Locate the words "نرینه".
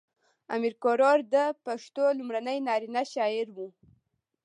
2.69-3.01